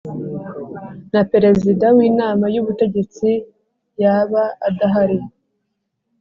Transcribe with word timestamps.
na 1.13 1.21
Perezida 1.31 1.85
w 1.97 1.99
Inama 2.09 2.45
y 2.53 2.59
Ubutegetsi 2.61 3.29
yaba 4.01 4.43
adahari 4.67 5.19